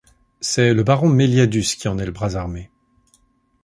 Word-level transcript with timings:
C’est 0.39 0.73
le 0.73 0.81
baron 0.81 1.09
Meliadus 1.09 1.77
qui 1.77 1.87
en 1.87 1.99
est 1.99 2.07
le 2.07 2.11
bras 2.11 2.35
armé. 2.35 2.71